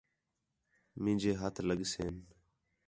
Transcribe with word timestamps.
میںجے 1.01 1.31
ہتھ 1.39 1.59
لڳسن 1.67 2.15